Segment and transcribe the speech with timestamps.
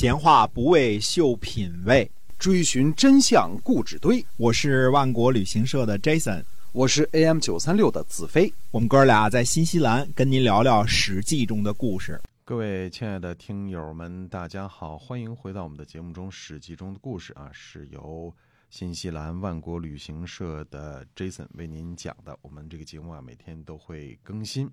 [0.00, 4.24] 闲话不为秀品味，追寻真相故纸堆。
[4.38, 6.42] 我是万国旅行社的 Jason，
[6.72, 8.50] 我是 AM 九三六的子飞。
[8.70, 12.18] 我们哥俩在新西兰跟您聊聊《史记》中的故事。
[12.46, 18.34] 各位亲爱的听友们，大家好，欢迎回到我们的节目中，《史记》中的故事啊，是由
[18.70, 22.34] 新西兰万国旅行社的 Jason 为您讲的。
[22.40, 24.66] 我们这个节目啊，每天都会更新。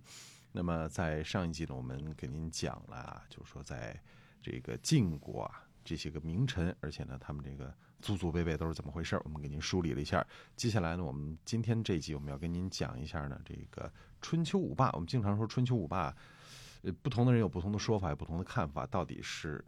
[0.53, 3.93] 那么在上一季呢，我们给您讲了，就是说在
[4.49, 10.25] 这个晋国啊，这些个名臣，而且呢，他们这个祖祖辈辈都是怎么回事我们给您梳理了一下。
[10.55, 13.91] 接下来呢，我们今天这一集我们要跟您讲一下呢，这个
[14.21, 14.89] 春秋五霸。
[14.93, 16.15] 我们经常说春秋五霸，
[16.83, 19.61] 呃，不同的人有不同的说法，有不同的看法，到底是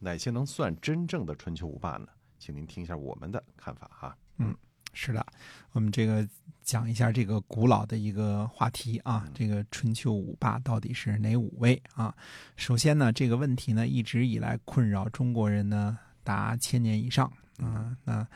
[0.00, 2.08] 哪些能算真正的春秋五霸呢？
[2.38, 4.18] 请您听一下我们的看法哈。
[4.38, 4.56] 嗯。
[4.94, 5.26] 是的，
[5.72, 6.26] 我们这个
[6.62, 12.14] 讲一下这个古老的一个话题啊，这个春秋五霸到底是哪五位啊？
[12.56, 17.94] 首先呢，这个问题呢一直以来困扰中国人呢达千年以上啊。
[18.04, 18.26] 那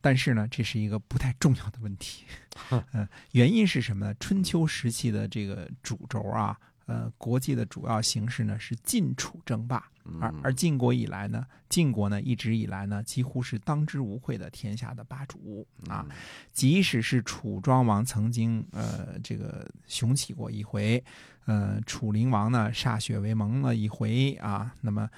[0.00, 2.24] 但是呢，这是一个不太重要的问题。
[2.70, 4.14] 嗯， 原因是什么呢？
[4.20, 6.56] 春秋时期的这个主轴啊。
[6.88, 9.84] 呃，国际的主要形势呢是晋楚争霸，
[10.22, 16.06] 而而晋国以来呢，晋国呢一直以来呢几乎是当之无愧的天下的霸主啊。
[16.50, 21.04] 即使是楚庄王曾经呃这个雄起过一回，
[21.44, 25.10] 呃楚灵王呢歃血为盟了一回啊，那么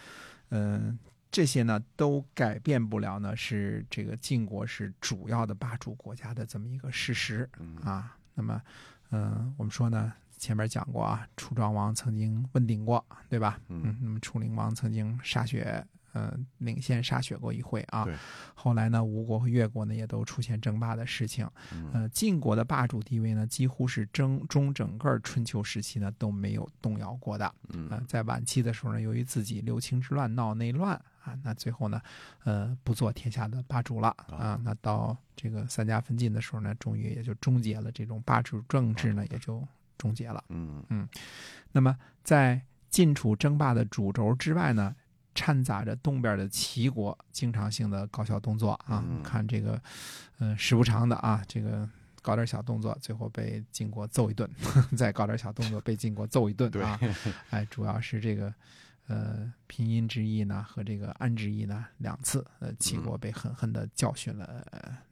[0.48, 0.92] 呃
[1.30, 7.48] 这些呢都改变不了呢是这个晋国是主要的霸主国家的这么一个事实
[7.84, 8.16] 啊。
[8.34, 8.60] 那么
[9.12, 10.12] 嗯，我们说呢。
[10.40, 13.60] 前面讲过啊，楚庄王曾经问鼎过，对吧？
[13.68, 18.08] 嗯，那么楚灵王曾经歃血，呃，领先歃血过一回啊。
[18.54, 21.46] 后来呢，吴国和越国呢也都出现争霸的事情。
[21.92, 27.54] 呃，晋国的霸主地位呢，几乎是争中整个春秋时期呢都没有动摇过的。
[27.74, 32.00] 嗯，在晚期的时候呢，由于自己六卿之乱闹内乱啊，那最后呢，
[32.44, 34.58] 呃，不做天下的霸主了啊。
[34.64, 39.62] 那到这个三家分晋的时候呢，终于也就终结了这种霸主政治呢，也就。
[40.00, 40.82] 终结了，嗯。
[40.88, 41.06] 嗯，
[41.72, 41.94] 那么
[42.24, 44.96] 在晋楚争霸的主轴之外呢，
[45.34, 49.80] 掺杂着东边的齐国经常性的搞小动作啊，看这个，
[50.38, 51.88] 呃，时不常的啊，这个
[52.22, 54.50] 搞点小动作，最后被晋国揍一顿，
[54.96, 56.98] 再搞点小动作被晋国揍一顿啊，
[57.50, 58.52] 哎，主要是这个，
[59.06, 64.64] 呃，平阴之役呢和这个安之役呢两次，呃，齐国被狠狠的教训了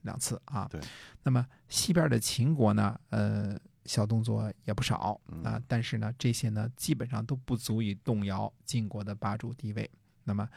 [0.02, 0.80] 两次啊，对，
[1.22, 3.56] 那么西边的秦国呢，呃。
[3.88, 9.90] 小动作也不少啊，但是呢，这些呢基本上都不足以动摇晋国的霸主地位。
[10.24, 10.48] 那么，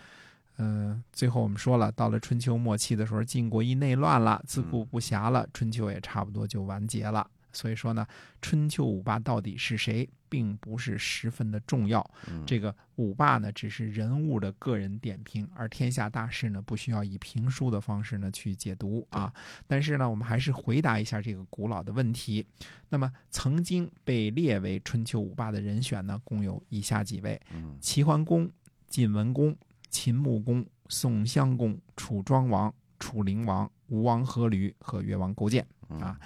[0.58, 7.28] 嗯，最后我们说了，到了春秋末期的时候，晋国一内乱了，自顾不暇了，春秋也差不多就完结了。
[7.54, 8.06] 所以说呢，
[8.42, 12.08] 春秋五霸到底是谁，并不是十分的重要。
[12.46, 19.34] 这个五霸呢，只是人物的个人点评，而天下大事呢，不需要以评书的方式呢去解读啊。
[19.68, 22.46] 但是呢，我们还是回答一下这个古老的问题。
[22.90, 27.40] 那么，曾经被列为春秋五霸的人选呢，共有以下几位：
[27.80, 28.50] 齐桓公、
[28.88, 29.56] 晋文公、
[29.90, 35.66] 秦穆公、宋襄公、楚庄王、楚灵王、吴王阖闾和越王勾践
[36.00, 36.18] 啊。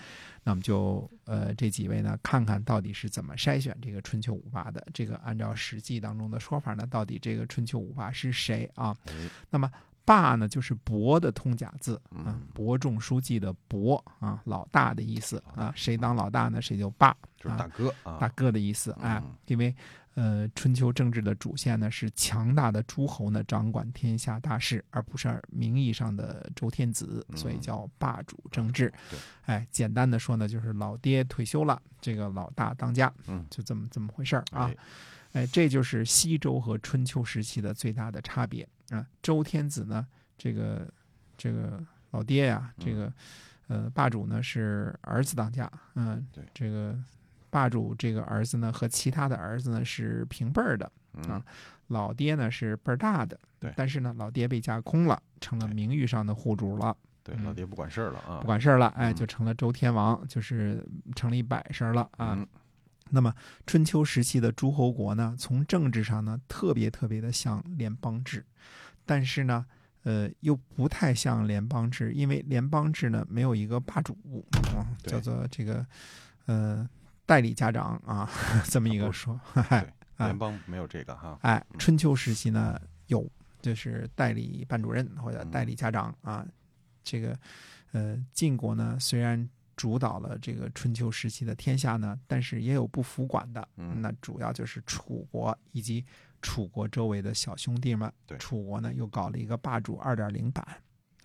[0.47, 4.85] 那么就呃这几位呢，看看到底是怎么筛选这个春秋五霸的。
[4.93, 8.95] 这个按照《史记》当中的说法呢，到底这个春秋五霸是谁啊？
[9.49, 9.71] 那么
[10.05, 15.73] 霸呢，就是伯的通假字啊，伯仲叔季的伯啊，老大的意思啊。
[15.75, 19.21] 谁当老大呢，谁就霸，就是大哥啊，大哥的意思啊。
[19.47, 19.75] 因为
[20.13, 28.93] 呃，春秋政治的主线呢是强大的诸侯呢掌管天下大事，而不是名义上的周天子，所以叫霸主政治。
[29.45, 34.71] 哎，简单的说呢，就是老爹退休了，这个老大当家，嗯，就这么这么回事儿啊。
[35.35, 39.05] 哎，这就是西周和春秋时期的最大的差别啊。
[39.21, 40.07] 周天子呢，
[40.37, 40.91] 这个
[41.37, 43.13] 这个老爹呀，这个
[43.67, 46.97] 呃霸主呢是儿子当家，嗯，对，这个。
[47.47, 50.91] 霸主这个儿子呢，和其他的儿子呢是平辈儿的
[51.29, 51.41] 啊，
[51.87, 56.93] 老爹呢是辈儿大的，对，但是呢，老爹被架空了，成了名誉上的户主了，
[57.23, 62.45] 对，老爹不管事儿了啊，不管事儿了，哎，就成了周天王，就是成了一摆设了啊。
[63.09, 63.33] 那么
[63.65, 68.45] 春秋时期的诸侯国呢，从政治上呢，特别特别的像联邦制，
[69.05, 69.65] 但是呢，
[70.03, 74.17] 呃，又不太像联邦制，因为联邦制呢没有一个霸主
[74.75, 75.85] 啊，叫做这个，
[76.45, 76.87] 呃。
[77.27, 78.29] 代理家长啊，
[78.69, 79.41] 这么一个说，
[80.17, 81.39] 联邦没有这个哈。
[81.41, 83.27] 哎，春秋时期呢有，
[83.63, 86.45] 就是代理班主任或者代理家长啊。
[87.03, 87.35] 这个
[87.93, 93.67] 呃，晋国呢虽然主导了这个春秋时期的天下呢，但是也有不服管的。
[93.75, 96.05] 那主要就是楚国以及
[96.41, 98.11] 楚国周围的小兄弟们。
[98.25, 100.65] 对楚国呢又搞了一个霸主二点零版，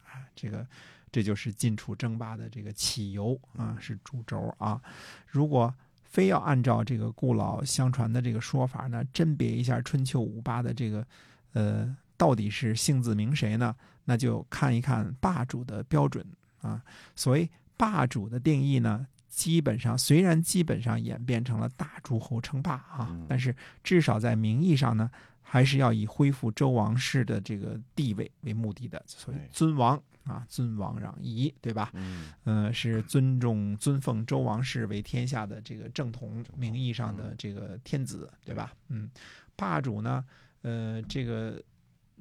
[0.04, 0.66] 啊，这个
[1.12, 4.80] 这就是晋楚争霸的这个起由啊，是主轴啊。
[5.26, 5.72] 如果
[6.02, 11.06] 非要按照这个故老相传的这个说法呢，甄别一下春秋五霸的这个
[11.52, 13.74] 呃到底是姓字名谁呢？
[14.04, 16.26] 那就看一看霸主的标准
[16.62, 16.82] 啊。
[17.14, 17.48] 所谓
[17.80, 25.10] 霸主的定义呢，基本上虽然基本上演变成了大诸侯称霸啊嗯，但是至少在名义上呢，
[25.40, 31.90] 还是要以恢复周王室的这个地位为目的的，所以尊王啊，尊王攘夷，对吧？
[31.94, 38.74] 嗯呃，是尊重尊奉周王室为天下的这个正统名义上的这个天子，对吧？
[38.88, 39.10] 嗯，
[39.56, 40.22] 霸主呢，
[40.60, 41.62] 呃，这个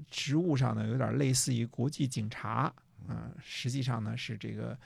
[0.10, 2.74] 职务上呢，有点类似于国际警察
[3.08, 4.78] 啊、实际上呢是这个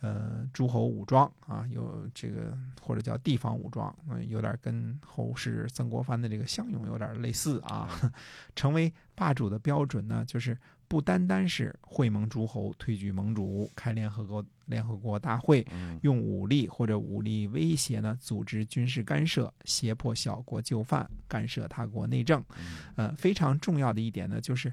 [0.00, 7.88] 呃诸侯武装啊，有这个或者叫地方武装，嗯、有点跟后世曾国藩的这个项勇有点类似啊。
[8.54, 10.56] 成为霸主的标准呢，就是
[10.86, 22.42] 不单单是会盟诸侯推举盟主、开联合国联合国大会，嗯用武力或者武力威胁呢，组织军事干涉，胁迫小国就范，干涉他国内政。
[22.56, 24.72] 嗯呃，非常重要的一点呢，就是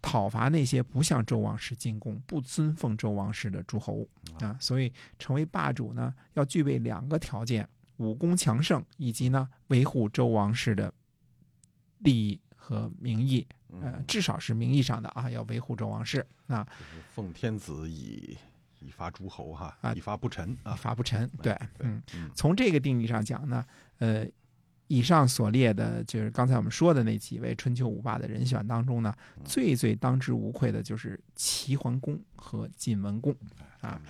[0.00, 4.06] 讨伐那些不向周王室进贡、不尊奉周王室的诸侯
[4.40, 4.56] 啊。
[4.60, 10.92] 所以，成为霸主呢，要具备两个条件：武功强盛，以及呢维护周王室的
[11.98, 13.46] 利益和名义。
[13.82, 18.38] 呃，嗯，至少是名义上的啊，要维护周王室啊，就是奉天子以
[18.80, 21.28] 以伐诸侯哈啊，以伐不臣啊，伐不臣。
[21.42, 22.00] 对，嗯。
[22.14, 23.66] 嗯从这个定义上讲呢，
[23.98, 24.24] 呃，
[24.88, 33.34] 以上所列的，就是刚才我们说的那几位春秋五霸的人选当中呢，最最当之无愧的就是齐桓公和晋文公
[33.80, 34.00] 啊。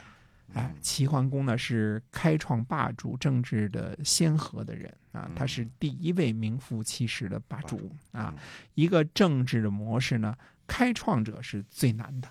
[0.55, 8.33] 哎，齐桓公呢是开创霸主政治的先河的人啊，他是第一位名副其实的霸主啊。
[8.75, 10.37] 一个政治的模式呢，
[10.67, 12.29] 开创者是最难的，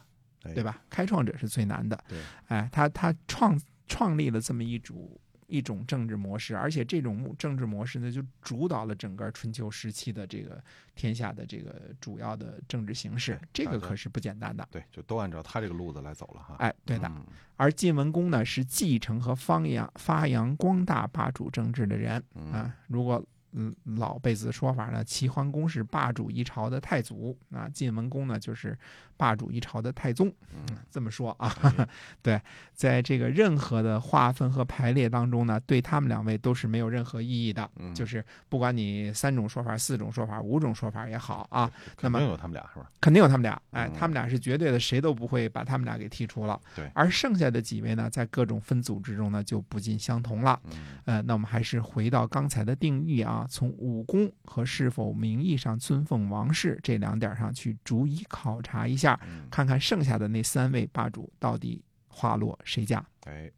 [0.53, 0.81] 对吧？
[0.89, 2.01] 开创者是最难的。
[2.07, 10.63] 对，哎，他他创创立了这么一主一种政治模式，而且这种政治模式呢，就主导了整个春秋时期的这个
[10.95, 14.67] 天下的这个主要的政治形势这个可是不简单的。
[14.71, 16.55] 对，就都按照他这个路子来走了哈。
[16.59, 17.07] 哎，对的。
[17.07, 17.25] 嗯
[17.57, 22.75] 而晋文公呢，是继承和发扬发扬光大霸主政治的人嗯啊。
[22.87, 28.77] 如果嗯老辈子的说法呢，齐桓公是霸主一朝的太祖啊，晋文公呢就是
[29.17, 30.31] 霸主一朝的太宗。
[30.53, 31.87] 嗯，这么说啊，哎
[32.21, 32.41] 对，
[32.73, 37.69] 在这个任何的划分和排列当中呢，对他们两位都是没有任何意义的。
[37.77, 41.71] 嗯就是不管你三种说法、四种说法、五种说法也好啊，
[42.01, 42.89] 那么肯定有他们俩是吧？
[42.99, 46.59] 肯定有他们俩，哎嗯，他们俩是绝对的，谁都不会把他们俩给剔除了。
[46.75, 50.59] 对而剩下的几位呢，在各种分组之中呢，就不尽相同了。
[50.65, 63.05] 嗯呃，那我们还是回到刚才的定义啊，从武功和是否名义上尊奉王室这两点上去逐一考察一下，嗯，看看剩下的那三位霸主到底花落谁家。
[63.25, 63.51] 哎，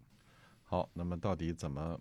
[0.63, 1.97] 好，那么到底怎么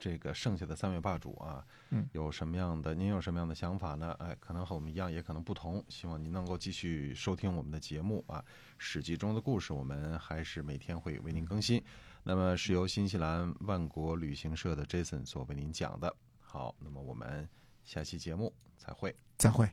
[0.00, 4.16] 这个剩下的三位霸主啊，嗯有什么样的您有什么样的想法呢？
[4.18, 5.80] 哎，可能和我们一样，也可能不同。
[5.88, 8.42] 希望您能够继续收听我们的节目啊，
[8.78, 11.80] 《史记》中的故事，我们还是每天会为您更新。
[12.24, 16.12] 那么是由新西兰万国旅行社的 Jason 所为您讲的。
[16.52, 17.48] 好，那么我们
[17.82, 19.16] 下期节目再会。
[19.38, 19.66] 再会。